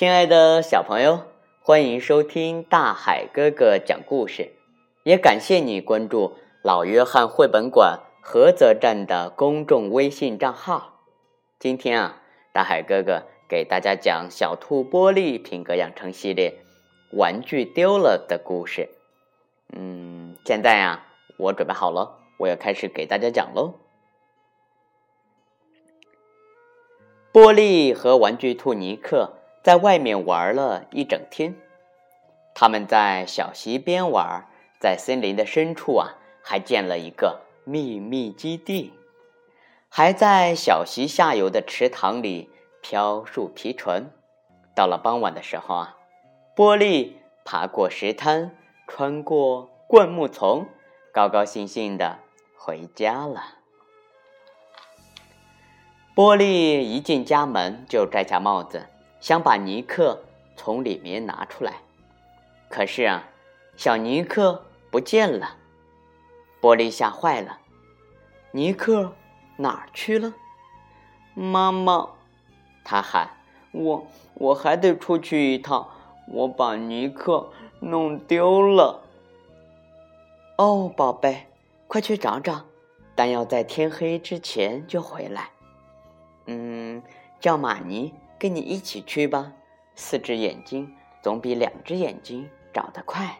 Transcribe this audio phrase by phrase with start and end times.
[0.00, 1.24] 亲爱的小朋友，
[1.60, 4.54] 欢迎收听大海哥哥讲故事，
[5.02, 11.02] 也感谢你关注老约翰绘本馆菏泽站的公众微信账号。
[11.58, 16.62] 今天啊，大海哥哥给大家讲《小兔玻璃品格养成系列》
[17.18, 18.88] 玩具丢了的故事。
[19.76, 21.04] 嗯，现在呀，
[21.36, 23.74] 我准备好了，我要开始给大家讲喽。
[27.34, 31.54] 玻璃和玩具兔尼克在外面玩了一整天。
[32.54, 34.46] 他们在小溪边玩，
[34.80, 38.92] 在森林的深处啊，还建了一个秘密基地，
[39.88, 42.50] 还在小溪下游的池塘里
[42.82, 44.10] 漂树皮船。
[44.74, 45.96] 到了傍晚的时候啊，
[46.54, 47.12] 玻璃
[47.44, 48.56] 爬过石滩。
[48.92, 50.66] 穿过灌木丛，
[51.12, 52.18] 高高兴兴的
[52.56, 53.40] 回家了。
[56.12, 58.88] 玻璃一进家门就摘下帽子，
[59.20, 60.22] 想把尼克
[60.56, 61.74] 从里面拿出来。
[62.68, 63.28] 可是啊，
[63.76, 65.56] 小尼克不见了。
[66.60, 67.58] 玻璃吓坏了，
[68.50, 69.12] 尼克
[69.56, 70.34] 哪儿去了？
[71.34, 72.08] 妈妈，
[72.84, 73.30] 他喊
[73.72, 75.88] ：“我我还得出去一趟，
[76.26, 77.50] 我把尼克。”
[77.82, 79.00] 弄丢了。
[80.58, 81.46] 哦，宝贝，
[81.86, 82.66] 快去找找，
[83.14, 85.48] 但要在天黑之前就回来。
[86.44, 87.02] 嗯，
[87.40, 89.52] 叫玛尼跟你一起去吧。
[89.94, 93.38] 四只眼睛总比两只眼睛找得快。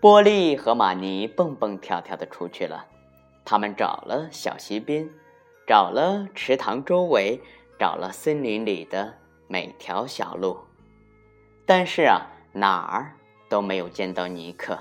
[0.00, 2.86] 波利和玛尼蹦蹦跳跳的出去了，
[3.44, 5.08] 他们找了小溪边，
[5.64, 7.40] 找了池塘周围，
[7.78, 9.14] 找了森林里的
[9.46, 10.58] 每条小路。
[11.64, 13.14] 但是啊，哪儿
[13.48, 14.76] 都没有见到尼克。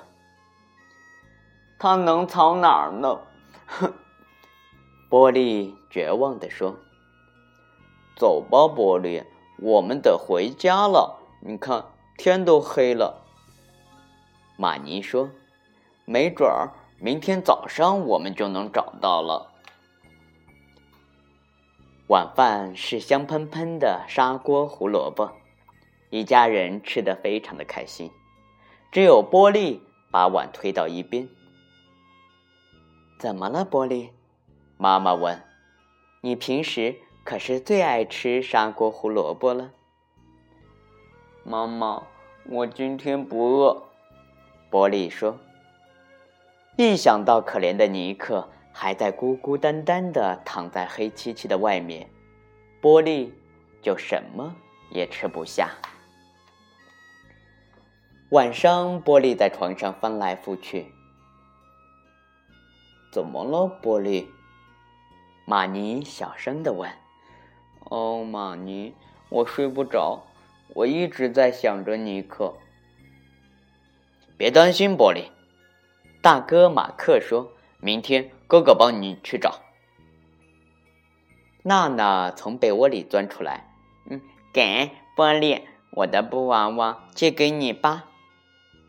[1.77, 3.21] 他能藏哪儿呢？
[3.67, 3.93] 哼！
[5.09, 6.77] 玻璃绝望地说
[8.15, 9.23] ：“走吧，玻璃，
[9.57, 11.19] 我们得回家了。
[11.41, 11.83] 你看，
[12.17, 13.25] 天都黑了。”
[14.55, 15.31] 玛尼说
[16.05, 19.51] ：“没准儿明天早上我们就能找到了。”
[22.07, 25.31] 晚饭是香喷喷的砂锅胡萝卜。
[26.11, 28.11] 一家人吃得非常的开心，
[28.91, 29.79] 只有玻璃
[30.11, 31.29] 把碗推到一边。
[33.19, 34.09] 怎么了，玻璃？
[34.81, 35.37] 妈妈问。
[36.21, 36.95] 你平时
[37.25, 39.71] 可是最爱吃砂锅胡萝卜了。
[41.43, 42.03] 妈妈，
[42.45, 43.83] 我今天不饿。
[44.71, 45.37] 玻璃说。
[46.77, 52.09] 一想到可怜的尼克还在孤孤单单的躺在黑漆漆的外面，
[52.81, 53.29] 玻璃
[53.81, 54.55] 就什么
[54.91, 55.71] 也吃不下。
[58.29, 60.89] 晚上，玻璃在床上翻来覆去。
[63.11, 64.25] 怎么了，玻璃？
[65.49, 66.91] 玛尼小声的问。
[67.89, 68.93] “哦，玛尼，
[69.29, 70.27] 我睡不着，
[70.75, 72.53] 我一直在想着尼克。”
[74.37, 75.31] 别担心，玻璃。
[76.21, 77.51] 大哥马克说
[77.81, 79.55] ：“明天哥哥帮你去找。”
[81.65, 83.73] 娜娜从被窝里钻出来
[84.07, 84.21] ，“嗯，
[84.53, 88.05] 给玻璃，我的布娃娃，借给你吧。”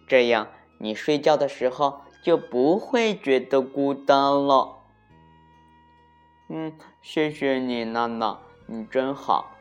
[0.07, 4.80] 这样，你睡觉的时候就不会觉得孤单了。
[6.53, 9.53] 嗯，谢谢你，娜娜，你真好。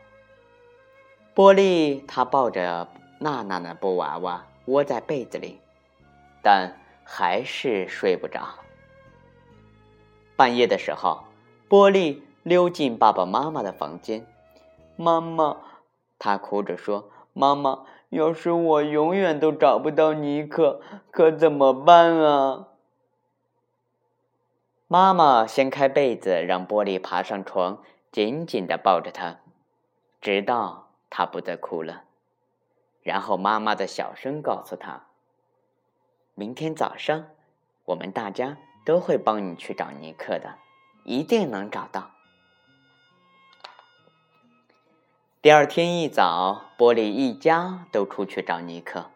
[1.36, 2.88] 玻璃，他抱着
[3.20, 5.60] 娜娜的布娃娃窝在被子里，
[6.42, 8.40] 但还是睡不着。
[10.34, 11.22] 半夜的时候，
[11.68, 14.26] 玻璃溜进爸爸妈妈的房间。
[14.96, 15.58] 妈妈，
[16.18, 20.80] 他哭着说：“妈妈。”要是我永远都找不到尼克，
[21.12, 22.66] 可怎么办啊？
[24.92, 27.80] 妈妈掀开被子，让玻璃爬上床，
[28.10, 29.38] 紧紧的抱着他，
[30.20, 32.02] 直到他不再哭了。
[33.00, 35.06] 然后妈妈的小声告诉他
[36.34, 37.26] ：“明天早上，
[37.84, 40.56] 我们大家都会帮你去找尼克的，
[41.04, 42.10] 一定能找到。”
[45.40, 49.08] 第二天一早，玻璃一家都出去找尼克。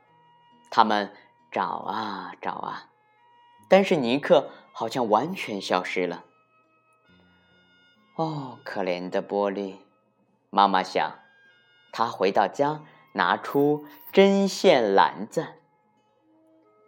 [0.70, 1.12] 他们
[1.50, 2.90] 找啊找啊，
[3.68, 6.24] 但是尼克好像完全消失了。
[8.16, 9.76] 哦，可怜的玻璃，
[10.50, 11.20] 妈妈想。
[11.92, 12.82] 她回到家，
[13.12, 15.46] 拿出针线篮子。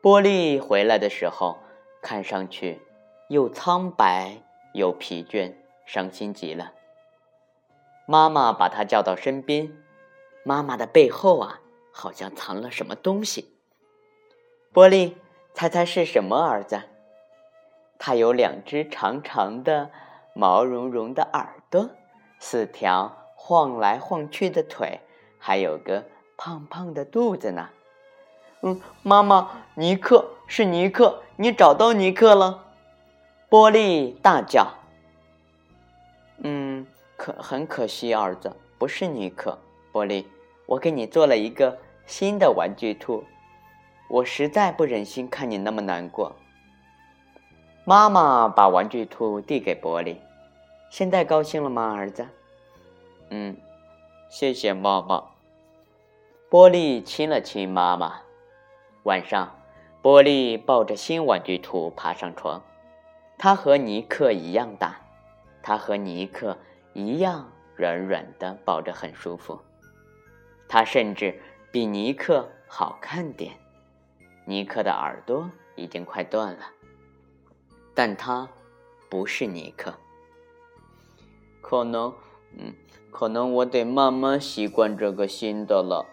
[0.03, 1.59] 玻璃回来的时候，
[2.03, 2.81] 看上去
[3.29, 4.43] 又苍白
[4.75, 5.55] 又疲倦，
[5.87, 6.73] 伤心极了。
[8.05, 9.73] 妈妈把他叫到身边，
[10.45, 11.61] 妈妈的背后啊，
[11.93, 13.57] 好像藏了什么东西。
[14.75, 15.15] 玻璃，
[15.55, 16.37] 猜猜是什么？
[16.37, 16.83] 儿子，
[17.99, 19.91] 它有两只长长的、
[20.35, 21.89] 毛茸茸的耳朵，
[22.39, 25.01] 四条晃来晃去的腿，
[25.39, 26.05] 还有个
[26.37, 27.69] 胖胖的肚子呢。
[28.63, 32.65] 嗯，妈妈，尼克是尼克，你找到尼克了？
[33.49, 34.67] 波利大叫。
[36.39, 39.59] 嗯，可很可惜，儿子，不是尼克。
[39.93, 40.29] 波利，
[40.67, 43.25] 我给你做了一个新的玩具兔，
[44.09, 46.35] 我实在不忍心看你那么难过。
[47.89, 50.21] 妈妈把玩具兔递给波利，
[50.91, 52.27] 现在高兴了吗，儿子？
[53.31, 53.57] 嗯，
[54.29, 55.23] 谢谢妈妈。
[56.51, 58.23] 波利亲了亲妈妈。
[59.05, 59.57] 晚上，
[60.03, 62.61] 波利抱着新玩具兔爬上床。
[63.39, 64.97] 它和尼克一样大，
[65.63, 66.59] 它和尼克
[66.93, 69.61] 一样软软的，抱着很舒服。
[70.69, 71.41] 它甚至
[71.71, 73.53] 比尼克好看点。
[74.45, 76.67] 尼克的耳朵已经快断了。
[77.99, 78.47] 但他
[79.09, 79.95] 不是尼克，
[81.63, 82.13] 可能，
[82.59, 82.75] 嗯，
[83.11, 86.05] 可能我得慢慢习惯这个新的了。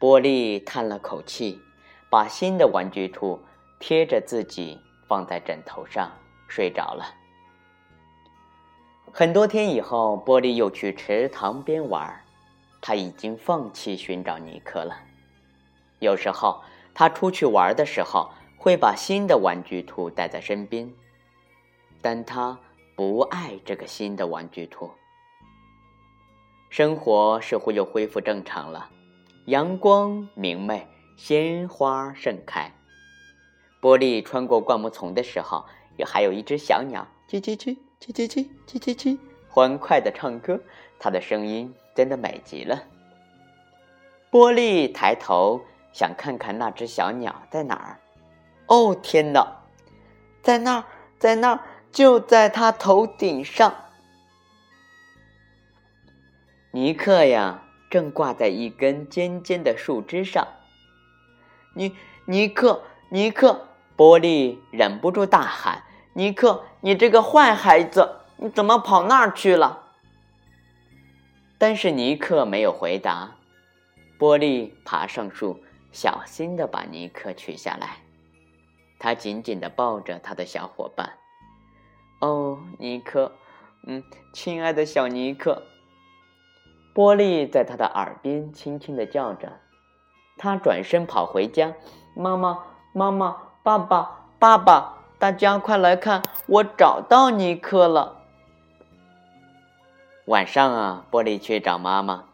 [0.00, 1.60] 波利叹了口气，
[2.10, 3.40] 把新的玩具兔
[3.78, 6.10] 贴着自己放在枕头上
[6.48, 7.14] 睡着了。
[9.12, 12.24] 很多天以后，波利又去池塘边玩，
[12.80, 14.98] 他已经放弃寻找尼克了。
[16.00, 16.60] 有时候，
[16.92, 18.28] 他出去玩的时候。
[18.66, 20.92] 会把新的玩具兔带在身边
[22.02, 22.58] 但他
[22.96, 24.90] 不爱这个新的玩具兔。
[26.68, 28.90] 生活似乎又恢复正常了
[29.44, 30.84] 阳光明媚
[31.16, 32.72] 鲜花盛开。
[33.80, 35.64] 玻璃穿过灌木丛的时候
[35.96, 39.16] 也还有一只小鸟叽叽叽叽叽叽叽叽叽
[39.48, 40.60] 欢快的唱歌
[40.98, 42.82] 它的声音真的美极了。
[44.28, 45.60] 玻璃抬头
[45.92, 48.00] 想看看那只小鸟在哪儿
[48.66, 49.62] 哦天哪，
[50.42, 50.84] 在那儿，
[51.18, 51.60] 在那儿，
[51.92, 53.74] 就在他头顶上。
[56.72, 60.46] 尼克呀，正挂在一根尖尖的树枝上。
[61.74, 61.94] 尼
[62.26, 65.84] 尼克，尼克，波利忍不住大喊
[66.14, 69.84] ：“尼克，你这个坏孩子，你怎么跑那儿去了？”
[71.56, 73.36] 但是尼克没有回答。
[74.18, 77.98] 波利爬上树，小心的把尼克取下来。
[78.98, 81.14] 他紧紧地抱着他的小伙伴。
[82.20, 83.32] 哦，尼克，
[83.86, 84.02] 嗯，
[84.32, 85.62] 亲爱的小尼克。
[86.94, 89.60] 波利在他的耳边轻轻地叫着。
[90.38, 91.74] 他转身跑回家。
[92.14, 98.22] 妈妈，妈妈，爸爸，爸爸，大家快来看，我找到尼克了。
[100.24, 102.24] 晚上啊，波利去找妈妈。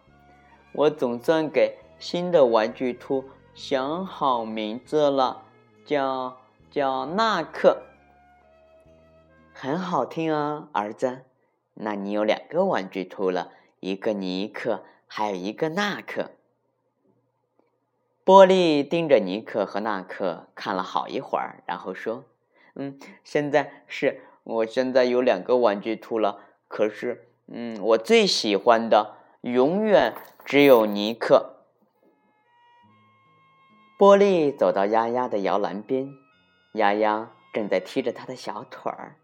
[0.73, 3.25] 我总算给新的玩具兔
[3.55, 5.43] 想好名字了，
[5.85, 6.37] 叫。
[6.73, 7.83] 叫纳克，
[9.53, 11.27] 很好听啊，儿子。
[11.75, 16.31] 那你有两个玩具兔了，一个尼克，还有一个纳克。
[18.25, 22.25] 波利盯着尼克和纳克看了好一会儿，然后说
[22.75, 31.57] ：“嗯，现在是我现在有两个玩具兔了，可是，嗯，我最喜欢的永远只有尼克。”
[33.99, 36.22] 波利走到丫丫的摇篮边。
[36.73, 39.17] 丫丫正在踢着他的小腿儿。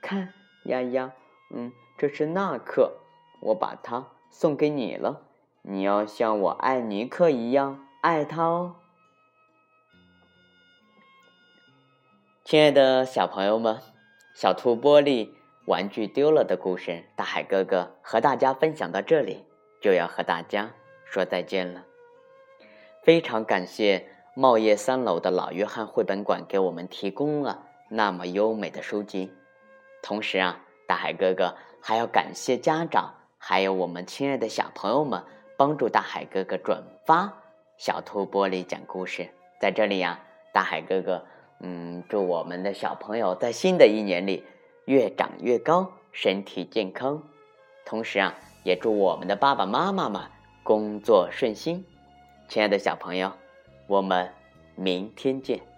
[0.00, 0.32] 看，
[0.64, 1.12] 丫丫，
[1.54, 2.92] 嗯，这是纳克，
[3.40, 5.22] 我把它送给你了。
[5.62, 8.76] 你要像我爱尼克一样爱他哦。
[12.44, 13.80] 亲爱的小朋友们，
[14.34, 15.30] 小兔玻璃
[15.66, 19.44] 玩具丢了的故事，大海哥哥和大家分享到这里，
[19.80, 20.72] 就要和大家
[21.04, 21.84] 说再见了。
[23.02, 24.11] 非常感谢。
[24.34, 29.30] 茂业三楼的老约翰绘本馆给我们提供了那么优美的书籍，
[30.02, 35.22] 同时啊，大海哥哥还要感谢家长，还有我们亲爱的小朋友们
[35.58, 37.30] 帮助大海哥哥转发
[37.76, 39.28] 小兔玻璃讲故事。
[39.60, 40.18] 在这里呀，
[40.50, 41.22] 大海哥哥，
[41.60, 44.42] 嗯，祝我们的小朋友在新的一年里
[44.86, 47.22] 越长越高，身体健康。
[47.84, 48.34] 同时啊，
[48.64, 50.22] 也祝我们的爸爸妈妈们
[50.62, 51.84] 工作顺心。
[52.48, 53.30] 亲爱的小朋友。
[53.86, 54.28] 我们
[54.76, 55.71] 明天见。